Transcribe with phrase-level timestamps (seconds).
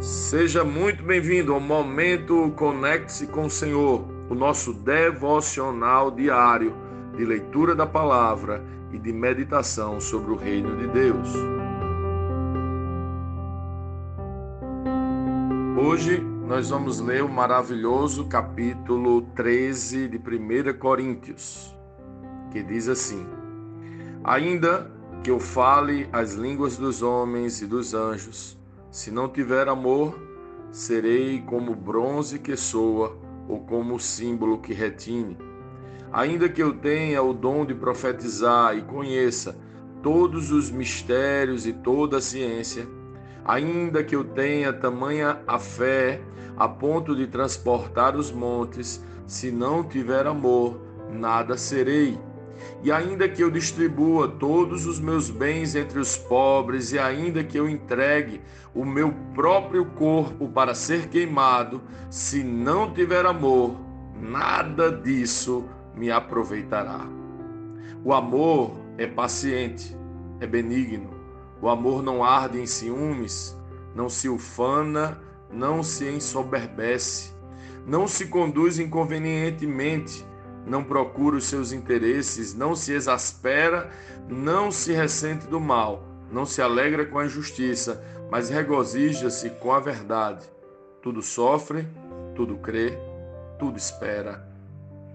[0.00, 6.72] Seja muito bem-vindo ao Momento Conecte-se com o Senhor, o nosso devocional diário
[7.16, 11.28] de leitura da palavra e de meditação sobre o reino de Deus.
[15.76, 21.76] Hoje nós vamos ler o maravilhoso capítulo 13 de 1 Coríntios,
[22.52, 23.26] que diz assim:
[24.22, 24.88] Ainda
[25.24, 28.57] que eu fale as línguas dos homens e dos anjos,
[28.90, 30.18] se não tiver amor,
[30.70, 33.16] serei como bronze que soa
[33.48, 35.36] ou como símbolo que retine.
[36.12, 39.56] Ainda que eu tenha o dom de profetizar e conheça
[40.02, 42.86] todos os mistérios e toda a ciência,
[43.44, 46.20] ainda que eu tenha tamanha a fé
[46.56, 50.80] a ponto de transportar os montes, se não tiver amor,
[51.10, 52.18] nada serei.
[52.82, 57.58] E ainda que eu distribua todos os meus bens entre os pobres, e ainda que
[57.58, 58.40] eu entregue
[58.74, 63.76] o meu próprio corpo para ser queimado, se não tiver amor,
[64.20, 67.06] nada disso me aproveitará.
[68.04, 69.96] O amor é paciente,
[70.40, 71.10] é benigno.
[71.60, 73.56] O amor não arde em ciúmes,
[73.94, 77.32] não se ufana, não se ensoberbece,
[77.86, 80.24] não se conduz inconvenientemente
[80.68, 83.90] não procura os seus interesses, não se exaspera,
[84.28, 89.80] não se ressente do mal, não se alegra com a injustiça, mas regozija-se com a
[89.80, 90.46] verdade.
[91.02, 91.88] Tudo sofre,
[92.34, 92.98] tudo crê,
[93.58, 94.46] tudo espera,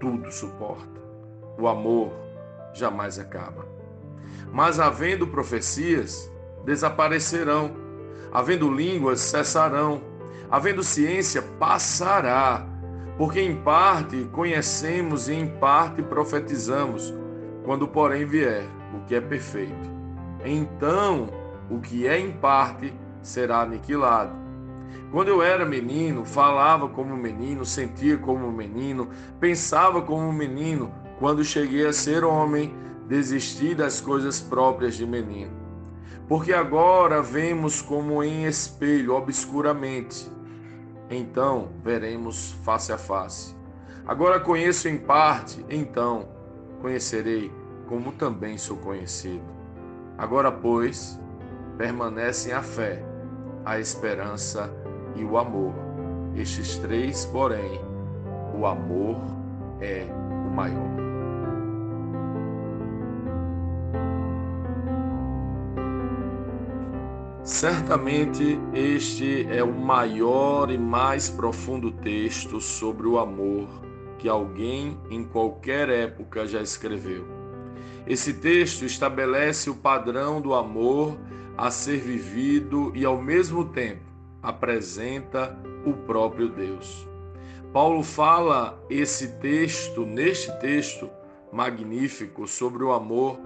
[0.00, 1.00] tudo suporta.
[1.58, 2.12] O amor
[2.72, 3.66] jamais acaba.
[4.50, 6.30] Mas havendo profecias,
[6.64, 7.76] desaparecerão,
[8.32, 10.00] havendo línguas, cessarão,
[10.50, 12.66] havendo ciência, passará
[13.22, 17.14] porque em parte conhecemos e em parte profetizamos,
[17.64, 19.88] quando porém vier o que é perfeito.
[20.44, 21.28] Então,
[21.70, 22.92] o que é em parte
[23.22, 24.32] será aniquilado.
[25.12, 30.92] Quando eu era menino, falava como menino, sentia como menino, pensava como menino.
[31.20, 32.74] Quando cheguei a ser homem,
[33.06, 35.52] desisti das coisas próprias de menino.
[36.26, 40.28] Porque agora vemos como em espelho, obscuramente
[41.12, 43.54] então veremos face a face.
[44.06, 46.28] Agora conheço em parte, então
[46.80, 47.52] conhecerei
[47.86, 49.44] como também sou conhecido.
[50.18, 51.18] Agora, pois,
[51.76, 53.04] permanecem a fé,
[53.64, 54.72] a esperança
[55.14, 55.74] e o amor.
[56.34, 57.80] Estes três, porém,
[58.58, 59.20] o amor
[59.80, 60.06] é
[60.46, 61.11] o maior.
[67.52, 73.68] Certamente este é o maior e mais profundo texto sobre o amor
[74.18, 77.26] que alguém em qualquer época já escreveu.
[78.06, 81.16] Esse texto estabelece o padrão do amor
[81.56, 84.10] a ser vivido e, ao mesmo tempo,
[84.42, 87.06] apresenta o próprio Deus.
[87.70, 91.08] Paulo fala esse texto, neste texto
[91.52, 93.38] magnífico, sobre o amor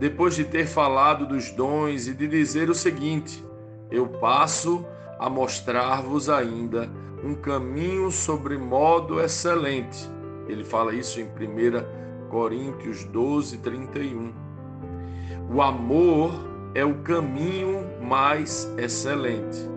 [0.00, 3.44] depois de ter falado dos dons e de dizer o seguinte:
[3.90, 4.84] Eu passo
[5.18, 6.90] a mostrar-vos ainda
[7.22, 10.10] um caminho sobre modo excelente.
[10.48, 14.32] Ele fala isso em 1 Coríntios 12, 31.
[15.52, 16.32] O amor
[16.74, 19.68] é o caminho mais excelente.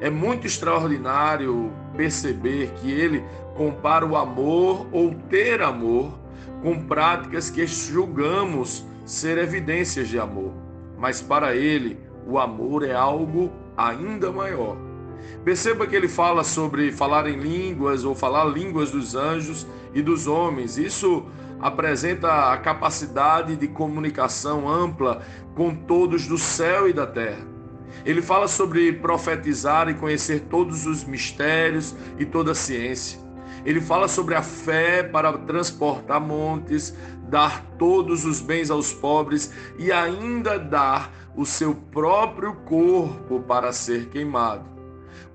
[0.00, 3.22] É muito extraordinário perceber que ele
[3.54, 6.18] compara o amor ou ter amor
[6.62, 10.52] com práticas que julgamos ser evidências de amor,
[10.98, 14.76] mas para ele o amor é algo ainda maior.
[15.44, 20.26] Perceba que ele fala sobre falar em línguas ou falar línguas dos anjos e dos
[20.26, 20.76] homens.
[20.76, 21.24] Isso
[21.60, 25.22] apresenta a capacidade de comunicação ampla
[25.54, 27.46] com todos do céu e da terra.
[28.04, 33.25] Ele fala sobre profetizar e conhecer todos os mistérios e toda a ciência.
[33.66, 36.94] Ele fala sobre a fé para transportar montes,
[37.28, 44.08] dar todos os bens aos pobres e ainda dar o seu próprio corpo para ser
[44.08, 44.64] queimado.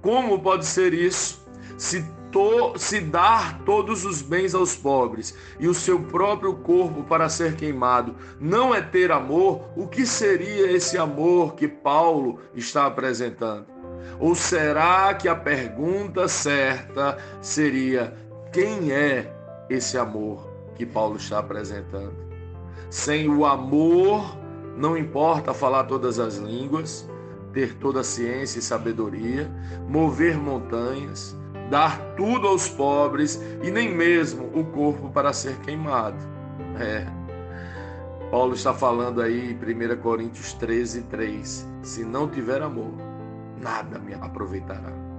[0.01, 1.45] Como pode ser isso?
[1.77, 7.27] Se, to, se dar todos os bens aos pobres e o seu próprio corpo para
[7.27, 13.65] ser queimado não é ter amor, o que seria esse amor que Paulo está apresentando?
[14.19, 18.13] Ou será que a pergunta certa seria:
[18.51, 19.33] quem é
[19.69, 20.51] esse amor?
[20.81, 22.15] que Paulo está apresentando.
[22.89, 24.35] Sem o amor,
[24.75, 27.07] não importa falar todas as línguas,
[27.53, 29.47] ter toda a ciência e sabedoria,
[29.87, 31.37] mover montanhas,
[31.69, 36.17] dar tudo aos pobres e nem mesmo o corpo para ser queimado.
[36.79, 37.05] É.
[38.31, 41.67] Paulo está falando aí em 1 Coríntios 13, 3.
[41.83, 42.93] Se não tiver amor,
[43.61, 45.10] nada me aproveitará.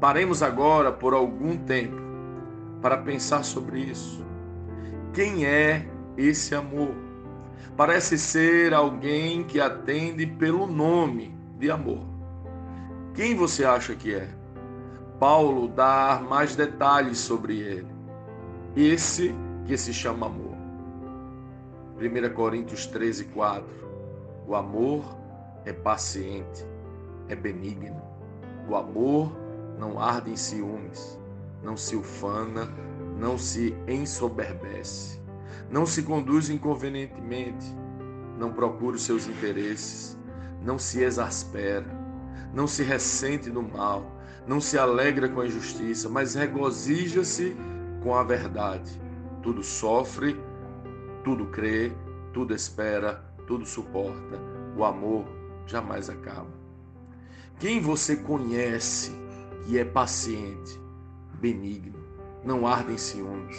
[0.00, 2.00] Paremos agora por algum tempo
[2.82, 4.24] para pensar sobre isso.
[5.12, 6.94] Quem é esse amor?
[7.76, 12.04] Parece ser alguém que atende pelo nome de amor.
[13.14, 14.28] Quem você acha que é?
[15.18, 17.88] Paulo dá mais detalhes sobre ele.
[18.76, 20.54] Esse que se chama amor.
[21.96, 23.64] 1 Coríntios 13, 4.
[24.46, 25.16] O amor
[25.64, 26.66] é paciente,
[27.28, 28.02] é benigno.
[28.68, 29.32] O amor
[29.78, 31.18] não arde em ciúmes,
[31.62, 32.68] não se ufana,
[33.18, 35.20] não se ensoberbece,
[35.70, 37.66] não se conduz inconvenientemente,
[38.38, 40.18] não procura os seus interesses,
[40.62, 41.86] não se exaspera,
[42.52, 44.10] não se ressente do mal,
[44.46, 47.56] não se alegra com a injustiça, mas regozija-se
[48.02, 49.00] com a verdade.
[49.42, 50.38] Tudo sofre,
[51.22, 51.92] tudo crê,
[52.32, 54.38] tudo espera, tudo suporta.
[54.76, 55.24] O amor
[55.66, 56.52] jamais acaba.
[57.58, 59.12] Quem você conhece
[59.64, 60.78] que é paciente,
[61.40, 61.98] benigno,
[62.44, 63.56] não arde em ciúmes,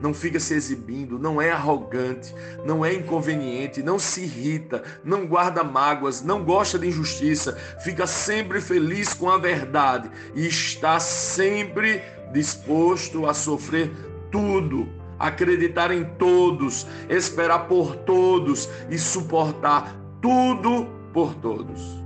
[0.00, 2.34] não fica se exibindo, não é arrogante,
[2.64, 8.60] não é inconveniente, não se irrita, não guarda mágoas, não gosta de injustiça, fica sempre
[8.60, 12.02] feliz com a verdade e está sempre
[12.32, 13.90] disposto a sofrer
[14.30, 14.88] tudo,
[15.18, 22.04] acreditar em todos, esperar por todos e suportar tudo por todos.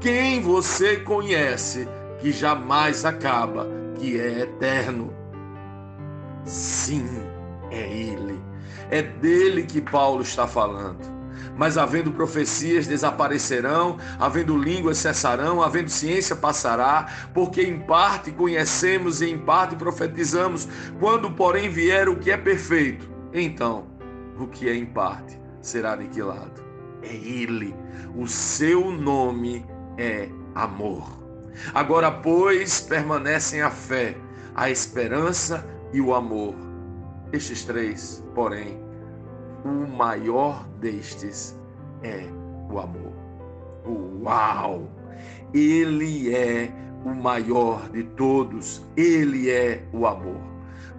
[0.00, 3.66] Quem você conhece que jamais acaba,
[3.98, 5.12] que é eterno?
[6.44, 7.06] Sim,
[7.70, 8.40] é Ele.
[8.90, 11.18] É dele que Paulo está falando.
[11.56, 19.30] Mas havendo profecias desaparecerão, havendo línguas cessarão, havendo ciência passará, porque em parte conhecemos e
[19.30, 20.68] em parte profetizamos.
[21.00, 23.86] Quando, porém, vier o que é perfeito, então
[24.38, 26.62] o que é em parte será aniquilado.
[27.02, 27.74] É Ele.
[28.14, 29.66] O seu nome
[29.98, 31.27] é amor.
[31.74, 34.16] Agora, pois, permanecem a fé,
[34.54, 36.54] a esperança e o amor.
[37.32, 38.80] Estes três, porém,
[39.64, 41.58] o maior destes
[42.02, 42.24] é
[42.70, 43.12] o amor.
[44.22, 44.88] Uau!
[45.52, 46.70] Ele é
[47.04, 50.40] o maior de todos, ele é o amor.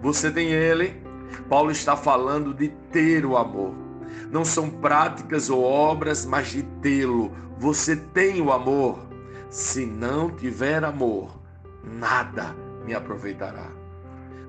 [0.02, 0.94] Você tem ele?
[1.48, 3.74] Paulo está falando de ter o amor.
[4.30, 7.32] Não são práticas ou obras, mas de tê-lo.
[7.58, 9.09] Você tem o amor.
[9.50, 11.40] Se não tiver amor,
[11.82, 12.54] nada
[12.84, 13.68] me aproveitará.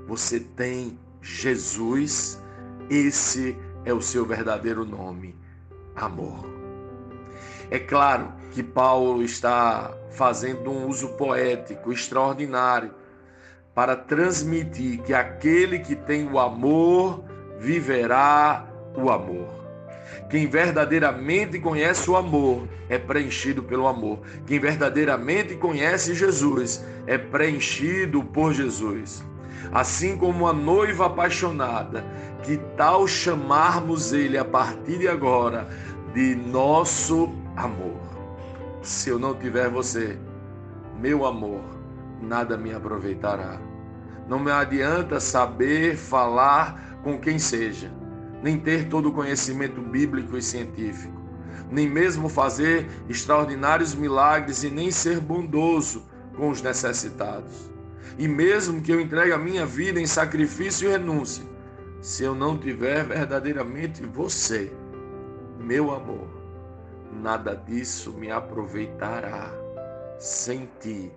[0.08, 2.40] Você tem Jesus,
[2.88, 5.36] esse é o seu verdadeiro nome,
[5.96, 6.46] amor.
[7.72, 12.94] É claro que Paulo está fazendo um uso poético extraordinário
[13.74, 17.24] para transmitir que aquele que tem o amor
[17.58, 19.61] viverá o amor.
[20.32, 24.22] Quem verdadeiramente conhece o amor é preenchido pelo amor.
[24.46, 29.22] Quem verdadeiramente conhece Jesus é preenchido por Jesus.
[29.74, 32.06] Assim como a noiva apaixonada,
[32.44, 35.68] que tal chamarmos ele a partir de agora
[36.14, 38.00] de nosso amor?
[38.82, 40.18] Se eu não tiver você,
[40.98, 41.62] meu amor,
[42.22, 43.60] nada me aproveitará.
[44.30, 48.01] Não me adianta saber falar com quem seja
[48.42, 51.20] nem ter todo o conhecimento bíblico e científico,
[51.70, 56.04] nem mesmo fazer extraordinários milagres e nem ser bondoso
[56.36, 57.72] com os necessitados.
[58.18, 61.46] E mesmo que eu entregue a minha vida em sacrifício e renúncia,
[62.02, 64.72] se eu não tiver verdadeiramente você,
[65.60, 66.28] meu amor,
[67.22, 69.52] nada disso me aproveitará.
[70.20, 71.12] Sem ti,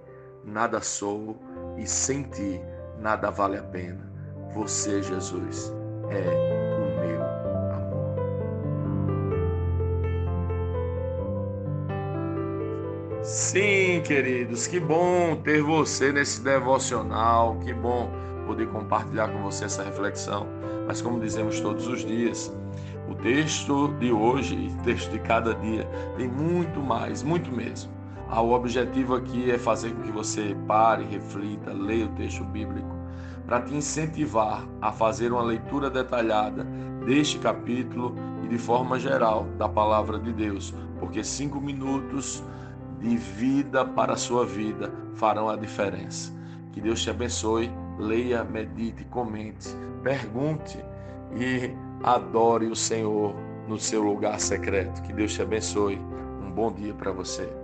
[0.45, 1.39] nada sou
[1.77, 2.61] e sem ti,
[3.01, 4.11] nada vale a pena.
[4.55, 5.73] Você, Jesus,
[6.11, 6.64] é
[13.25, 18.11] Sim, queridos, que bom ter você nesse devocional, que bom
[18.47, 20.47] poder compartilhar com você essa reflexão.
[20.87, 22.55] Mas como dizemos todos os dias,
[23.09, 25.89] o texto de hoje e texto de cada dia
[26.19, 27.91] tem muito mais, muito mesmo.
[28.29, 32.95] Ah, o objetivo aqui é fazer com que você pare, reflita, leia o texto bíblico,
[33.47, 36.63] para te incentivar a fazer uma leitura detalhada
[37.07, 38.15] deste capítulo
[38.45, 42.45] e de forma geral da palavra de Deus, porque cinco minutos
[43.01, 46.33] de vida para a sua vida farão a diferença.
[46.73, 47.71] Que Deus te abençoe.
[47.99, 49.69] Leia, medite, comente,
[50.03, 50.79] pergunte
[51.37, 51.71] e
[52.03, 53.35] adore o Senhor
[53.69, 55.01] no seu lugar secreto.
[55.03, 55.97] Que Deus te abençoe.
[56.43, 57.64] Um bom dia para você.